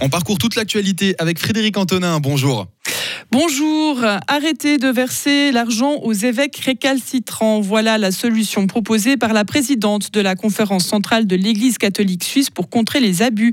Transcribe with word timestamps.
On 0.00 0.08
parcourt 0.08 0.38
toute 0.38 0.56
l'actualité 0.56 1.14
avec 1.18 1.38
Frédéric 1.38 1.76
Antonin. 1.76 2.20
Bonjour. 2.20 2.66
Bonjour, 3.34 4.00
arrêtez 4.28 4.78
de 4.78 4.86
verser 4.86 5.50
l'argent 5.50 5.96
aux 6.04 6.12
évêques 6.12 6.56
récalcitrants. 6.58 7.60
Voilà 7.60 7.98
la 7.98 8.12
solution 8.12 8.68
proposée 8.68 9.16
par 9.16 9.32
la 9.32 9.44
présidente 9.44 10.12
de 10.12 10.20
la 10.20 10.36
conférence 10.36 10.86
centrale 10.86 11.26
de 11.26 11.34
l'Église 11.34 11.76
catholique 11.76 12.22
suisse 12.22 12.48
pour 12.48 12.70
contrer 12.70 13.00
les 13.00 13.22
abus. 13.22 13.50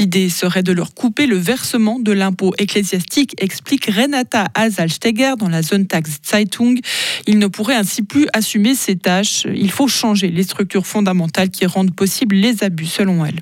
L'idée 0.00 0.30
serait 0.30 0.64
de 0.64 0.72
leur 0.72 0.94
couper 0.94 1.28
le 1.28 1.36
versement 1.36 2.00
de 2.00 2.10
l'impôt 2.10 2.54
ecclésiastique, 2.58 3.40
explique 3.40 3.86
Renata 3.86 4.48
Azalsteger 4.56 5.34
dans 5.38 5.48
la 5.48 5.62
Zone 5.62 5.86
Tax 5.86 6.18
Zeitung. 6.28 6.80
Ils 7.28 7.38
ne 7.38 7.46
pourraient 7.46 7.76
ainsi 7.76 8.02
plus 8.02 8.26
assumer 8.32 8.74
ces 8.74 8.96
tâches. 8.96 9.46
Il 9.54 9.70
faut 9.70 9.86
changer 9.86 10.32
les 10.32 10.42
structures 10.42 10.88
fondamentales 10.88 11.50
qui 11.50 11.66
rendent 11.66 11.94
possibles 11.94 12.34
les 12.34 12.64
abus, 12.64 12.86
selon 12.86 13.24
elle. 13.24 13.40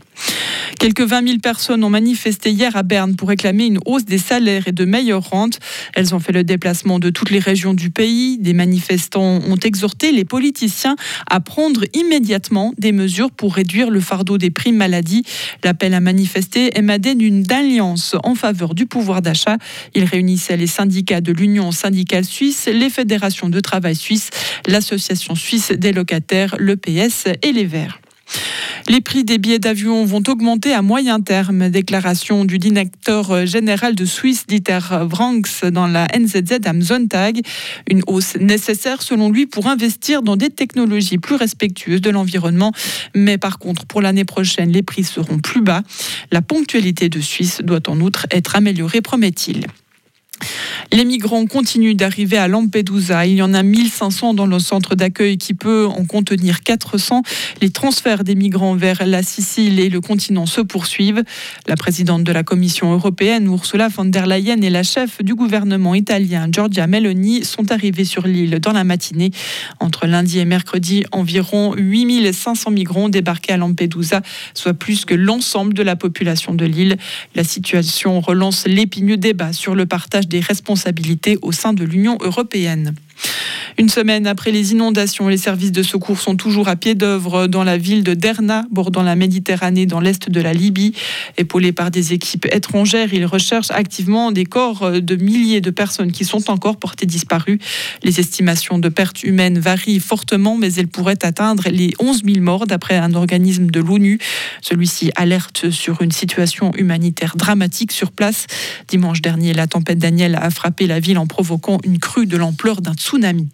Quelques 0.79 1.02
20 1.02 1.26
000 1.26 1.38
personnes 1.38 1.82
ont 1.82 1.90
manifesté 1.90 2.53
hier 2.53 2.76
à 2.76 2.84
Berne 2.84 3.16
pour 3.16 3.29
réclamer 3.29 3.66
une 3.66 3.80
hausse 3.84 4.04
des 4.04 4.16
salaires 4.16 4.68
et 4.68 4.72
de 4.72 4.84
meilleures 4.84 5.29
rentes. 5.29 5.58
Elles 5.93 6.14
ont 6.14 6.20
fait 6.20 6.32
le 6.32 6.44
déplacement 6.44 7.00
de 7.00 7.11
toutes 7.11 7.30
les 7.30 7.40
régions 7.40 7.75
du 7.75 7.90
pays. 7.90 8.39
Des 8.39 8.53
manifestants 8.53 9.40
ont 9.44 9.56
exhorté 9.56 10.12
les 10.12 10.25
politiciens 10.25 10.94
à 11.29 11.40
prendre 11.40 11.82
immédiatement 11.94 12.75
des 12.79 12.93
mesures 12.93 13.32
pour 13.32 13.56
réduire 13.56 13.90
le 13.90 13.98
fardeau 13.98 14.39
des 14.39 14.50
primes 14.50 14.76
maladie. 14.76 15.25
L'appel 15.64 15.94
à 15.94 16.00
manifester 16.00 16.79
émanait 16.79 17.17
d'une 17.17 17.45
alliance 17.50 18.14
en 18.22 18.36
faveur 18.36 18.76
du 18.76 18.86
pouvoir 18.86 19.20
d'achat. 19.20 19.58
Il 19.96 20.04
réunissait 20.04 20.56
les 20.56 20.68
syndicats 20.68 21.20
de 21.20 21.32
l'Union 21.32 21.72
syndicale 21.72 22.25
suisse, 22.25 22.68
les 22.72 22.89
fédérations 22.89 23.48
de 23.48 23.58
travail 23.58 23.96
suisse, 23.96 24.31
l'Association 24.68 25.34
suisse 25.34 25.72
des 25.72 25.92
locataires, 25.92 26.54
le 26.58 26.76
PS 26.76 27.25
et 27.42 27.50
les 27.50 27.64
Verts. 27.64 27.98
Les 28.90 29.02
prix 29.02 29.22
des 29.22 29.36
billets 29.36 29.58
d'avion 29.58 30.06
vont 30.06 30.22
augmenter 30.28 30.72
à 30.72 30.80
moyen 30.80 31.20
terme. 31.20 31.68
Déclaration 31.68 32.47
du 32.47 32.58
directeur 32.58 33.44
général 33.44 33.94
de 33.94 34.06
Swiss, 34.06 34.47
Dieter 34.47 34.78
Vranks, 35.03 35.67
dans 35.70 35.86
la 35.86 36.06
NZZ 36.19 36.61
am 36.64 36.80
Sonntag. 36.80 37.42
Une 37.91 38.00
hausse 38.06 38.36
nécessaire, 38.36 39.03
selon 39.03 39.30
lui, 39.30 39.47
pour 39.47 39.67
investir 39.67 40.22
dans 40.22 40.36
des 40.36 40.48
technologies 40.48 41.19
plus 41.19 41.34
respectueuses 41.34 42.00
de 42.00 42.08
l'environnement. 42.08 42.72
Mais 43.14 43.36
par 43.36 43.58
contre, 43.58 43.84
pour 43.84 44.00
l'année 44.00 44.25
prochaine, 44.25 44.70
les 44.70 44.83
prix 44.83 45.05
seront 45.05 45.39
plus 45.39 45.61
bas. 45.61 45.83
La 46.33 46.41
ponctualité 46.41 47.11
de 47.11 47.20
Suisse 47.20 47.61
doit 47.62 47.91
en 47.91 48.00
outre 48.00 48.27
être 48.30 48.56
améliorée, 48.56 49.02
promet-il. 49.02 49.67
Les 50.92 51.05
migrants 51.05 51.44
continuent 51.47 51.94
d'arriver 51.94 52.39
à 52.39 52.48
Lampedusa. 52.48 53.27
Il 53.27 53.34
y 53.34 53.42
en 53.42 53.53
a 53.53 53.62
1500 53.62 54.34
dans 54.34 54.47
le 54.47 54.58
centre 54.58 54.95
d'accueil 54.95 55.36
qui 55.36 55.53
peut 55.53 55.86
en 55.86 56.05
contenir 56.05 56.62
400. 56.62 57.22
Les 57.61 57.70
transferts 57.70 58.25
des 58.25 58.34
migrants 58.34 58.75
vers 58.75 59.06
la 59.06 59.22
Sicile 59.22 59.80
et 59.80 59.89
le 59.89 60.00
continent 60.00 60.47
se 60.47 60.61
poursuivent. 60.61 61.22
La 61.67 61.77
présidente 61.77 62.25
de 62.25 62.33
la 62.33 62.42
Commission 62.42 62.92
européenne, 62.92 63.47
Ursula 63.47 63.89
von 63.89 64.06
der 64.06 64.27
Leyen, 64.27 64.62
et 64.62 64.70
la 64.70 64.83
chef 64.83 65.22
du 65.22 65.34
gouvernement 65.34 65.95
italien, 65.95 66.48
Giorgia 66.50 66.86
Meloni, 66.86 67.45
sont 67.45 67.70
arrivés 67.70 68.05
sur 68.05 68.27
l'île 68.27 68.58
dans 68.61 68.73
la 68.73 68.84
matinée. 68.84 69.30
Entre 69.80 70.06
lundi 70.06 70.39
et 70.39 70.45
mercredi, 70.45 71.05
environ 71.12 71.75
8500 71.77 72.70
migrants 72.70 73.05
ont 73.05 73.08
débarqué 73.08 73.52
à 73.52 73.56
Lampedusa, 73.56 74.23
soit 74.55 74.75
plus 74.75 75.05
que 75.05 75.14
l'ensemble 75.14 75.75
de 75.75 75.83
la 75.83 75.97
population 75.97 76.55
de 76.55 76.64
l'île. 76.64 76.97
La 77.34 77.45
situation 77.45 78.20
relance 78.20 78.67
l'épineux 78.67 79.17
débat 79.17 79.52
sur 79.52 79.75
le 79.75 79.86
partage 79.86 80.28
des 80.29 80.41
responsabilités 80.41 81.39
au 81.43 81.53
sein 81.53 81.73
de 81.73 81.84
l'Union 81.84 82.19
européenne. 82.21 82.95
Une 83.81 83.89
semaine 83.89 84.27
après 84.27 84.51
les 84.51 84.73
inondations, 84.73 85.29
les 85.29 85.37
services 85.37 85.71
de 85.71 85.84
secours 85.84 86.21
sont 86.21 86.34
toujours 86.34 86.67
à 86.67 86.75
pied 86.75 86.97
d'œuvre 86.97 87.47
dans 87.47 87.62
la 87.62 87.79
ville 87.79 88.03
de 88.03 88.12
Derna, 88.12 88.65
bordant 88.73 89.05
la 89.05 89.15
Méditerranée 89.15 89.87
dans 89.87 90.01
l'est 90.01 90.29
de 90.29 90.41
la 90.41 90.53
Libye. 90.53 90.95
Épaulés 91.37 91.70
par 91.70 91.93
des 91.93 92.12
équipes 92.12 92.47
étrangères, 92.47 93.15
ils 93.15 93.25
recherchent 93.25 93.70
activement 93.70 94.33
des 94.33 94.47
corps 94.47 95.01
de 95.01 95.15
milliers 95.15 95.61
de 95.61 95.70
personnes 95.70 96.11
qui 96.11 96.25
sont 96.25 96.51
encore 96.51 96.77
portées 96.77 97.07
disparues. 97.07 97.61
Les 98.03 98.19
estimations 98.19 98.80
de 98.80 98.89
pertes 98.89 99.23
humaines 99.23 99.61
varient 99.61 100.01
fortement, 100.01 100.57
mais 100.57 100.75
elles 100.75 100.89
pourraient 100.89 101.25
atteindre 101.25 101.69
les 101.70 101.92
11 102.01 102.25
000 102.25 102.41
morts 102.41 102.67
d'après 102.67 102.97
un 102.97 103.14
organisme 103.14 103.70
de 103.70 103.79
l'ONU. 103.79 104.19
Celui-ci 104.61 105.13
alerte 105.14 105.70
sur 105.70 106.02
une 106.02 106.11
situation 106.11 106.73
humanitaire 106.75 107.36
dramatique 107.36 107.92
sur 107.92 108.11
place. 108.11 108.48
Dimanche 108.89 109.23
dernier, 109.23 109.55
la 109.55 109.69
tempête 109.69 109.98
Daniel 109.98 110.35
a 110.35 110.51
frappé 110.51 110.89
la 110.89 110.98
ville 110.98 111.19
en 111.19 111.29
provoquant 111.29 111.79
une 111.85 112.01
crue 112.01 112.27
de 112.27 112.36
l'ampleur 112.36 112.81
d'un 112.81 112.95
tsunami. 112.95 113.47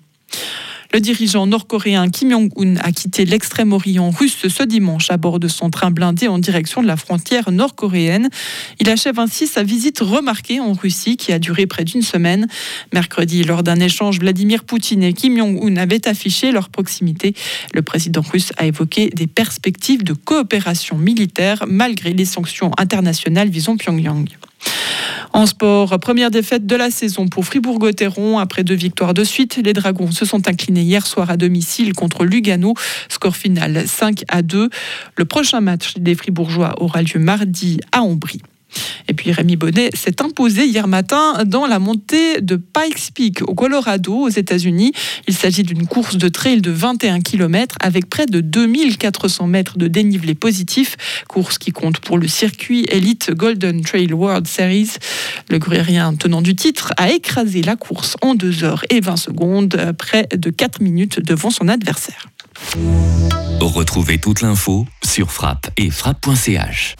Le 0.95 1.01
dirigeant 1.01 1.49
nord-coréen 1.49 2.09
Kim 2.09 2.31
Jong-un 2.31 2.77
a 2.77 2.93
quitté 2.93 3.25
l'extrême-orient 3.25 4.11
russe 4.11 4.47
ce 4.47 4.63
dimanche 4.63 5.11
à 5.11 5.17
bord 5.17 5.41
de 5.41 5.49
son 5.49 5.69
train 5.69 5.91
blindé 5.91 6.29
en 6.29 6.39
direction 6.39 6.83
de 6.83 6.87
la 6.87 6.97
frontière 6.97 7.51
nord-coréenne. 7.51 8.29
Il 8.79 8.89
achève 8.89 9.19
ainsi 9.19 9.49
sa 9.49 9.65
visite 9.65 9.99
remarquée 9.99 10.61
en 10.61 10.73
Russie 10.73 11.17
qui 11.17 11.33
a 11.33 11.41
duré 11.41 11.67
près 11.67 11.83
d'une 11.83 12.03
semaine. 12.03 12.47
Mercredi, 12.93 13.43
lors 13.43 13.65
d'un 13.65 13.81
échange, 13.81 14.21
Vladimir 14.21 14.63
Poutine 14.63 15.03
et 15.03 15.15
Kim 15.15 15.37
Jong-un 15.37 15.79
avaient 15.79 16.07
affiché 16.07 16.53
leur 16.53 16.69
proximité. 16.69 17.35
Le 17.75 17.83
président 17.83 18.23
russe 18.23 18.53
a 18.57 18.65
évoqué 18.65 19.11
des 19.11 19.27
perspectives 19.27 20.05
de 20.05 20.13
coopération 20.13 20.97
militaire 20.97 21.65
malgré 21.67 22.13
les 22.13 22.25
sanctions 22.25 22.71
internationales 22.79 23.49
visant 23.49 23.77
Pyongyang. 23.77 24.29
En 25.35 25.47
sport, 25.47 25.99
première 25.99 26.31
défaite 26.31 26.65
de 26.65 26.77
la 26.77 26.93
saison 26.93 27.27
pour 27.27 27.45
Fribourg-Gotteron. 27.45 28.39
Après 28.39 28.63
deux 28.63 28.77
victoires 28.77 29.15
de 29.15 29.25
suite, 29.25 29.61
les 29.65 29.73
Dragons 29.73 30.13
se 30.13 30.25
sont 30.25 30.47
inclinés 30.47 30.83
hier 30.83 31.05
soir 31.09 31.29
à 31.29 31.37
domicile 31.37 31.93
contre 31.93 32.25
Lugano. 32.25 32.75
Score 33.09 33.35
final 33.35 33.83
5 33.85 34.23
à 34.29 34.43
2. 34.43 34.71
Le 35.17 35.25
prochain 35.25 35.61
match 35.61 35.95
des 35.97 36.15
Fribourgeois 36.15 36.81
aura 36.81 37.03
lieu 37.03 37.19
mardi 37.19 37.81
à 37.91 38.03
Ambry. 38.03 38.43
Et 39.09 39.15
puis 39.15 39.33
Rémi 39.33 39.57
Bonnet 39.57 39.91
s'est 39.95 40.23
imposé 40.23 40.67
hier 40.67 40.89
matin 40.89 41.45
dans 41.45 41.67
la 41.67 41.79
montée 41.79 42.41
de 42.41 42.57
Pikes 42.57 43.13
Peak 43.15 43.43
au 43.43 43.55
Colorado 43.55 44.15
aux 44.15 44.29
États-Unis. 44.29 44.93
Il 45.29 45.35
s'agit 45.35 45.63
d'une 45.63 45.87
course 45.87 46.17
de 46.17 46.29
trail 46.29 46.61
de 46.61 46.71
21 46.71 47.21
km 47.21 47.77
avec 47.81 48.09
près 48.09 48.27
de 48.27 48.41
2400 48.41 49.47
mètres 49.47 49.79
de 49.79 49.89
dénivelé 49.89 50.35
positif. 50.35 50.97
Course 51.29 51.59
qui 51.59 51.73
compte 51.73 52.01
pour 52.01 52.19
le 52.19 52.29
circuit 52.29 52.87
Elite 52.91 53.33
Golden 53.33 53.83
Trail 53.83 54.13
World 54.13 54.47
Series. 54.47 54.91
Le 55.51 55.59
grérien 55.59 56.15
tenant 56.15 56.43
du 56.43 56.55
titre 56.55 56.93
a 56.97 57.11
écrasé 57.11 57.63
la 57.63 57.77
course 57.77 58.17
en 58.23 58.35
2 58.35 58.65
heures 58.65 58.85
et 58.91 59.01
20 59.01 59.17
secondes, 59.17 59.95
près 59.99 60.29
de 60.35 60.51
4 60.51 60.81
minutes 60.81 61.21
devant 61.21 61.51
son 61.51 61.69
adversaire. 61.69 62.27
Retrouvez 63.61 64.19
toute 64.19 64.43
l'info 64.43 64.87
sur 65.05 65.33
frappe 65.33 65.71
et 65.77 65.91
frappe.ch. 65.91 66.97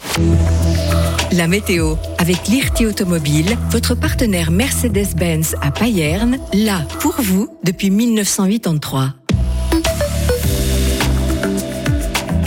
La 1.31 1.47
météo 1.47 1.95
avec 2.17 2.47
l'IRT 2.47 2.87
Automobile, 2.87 3.57
votre 3.71 3.95
partenaire 3.95 4.51
Mercedes-Benz 4.51 5.55
à 5.61 5.71
Payerne, 5.71 6.37
là 6.53 6.81
pour 6.99 7.15
vous 7.19 7.49
depuis 7.63 7.89
1983. 7.89 9.13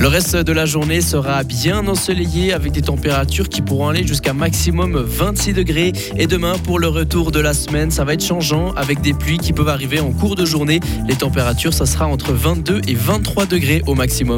Le 0.01 0.07
reste 0.07 0.37
de 0.37 0.53
la 0.53 0.65
journée 0.65 1.01
sera 1.01 1.43
bien 1.43 1.89
ensoleillé 1.89 2.53
avec 2.53 2.71
des 2.71 2.83
températures 2.83 3.49
qui 3.49 3.63
pourront 3.63 3.89
aller 3.89 4.07
jusqu'à 4.07 4.33
maximum 4.33 4.97
26 4.97 5.55
degrés. 5.55 5.93
Et 6.17 6.29
demain, 6.29 6.57
pour 6.57 6.79
le 6.79 6.87
retour 6.87 7.33
de 7.33 7.41
la 7.41 7.53
semaine, 7.53 7.91
ça 7.91 8.05
va 8.05 8.15
être 8.15 8.25
changeant 8.25 8.71
avec 8.75 9.01
des 9.01 9.13
pluies 9.13 9.39
qui 9.39 9.53
peuvent 9.53 9.69
arriver 9.69 9.99
en 9.99 10.13
cours 10.13 10.37
de 10.37 10.45
journée. 10.45 10.79
Les 11.09 11.17
températures, 11.17 11.75
ça 11.75 11.85
sera 11.85 12.07
entre 12.07 12.33
22 12.33 12.83
et 12.87 12.95
23 12.95 13.47
degrés 13.47 13.83
au 13.89 13.97
maximum. 13.97 14.37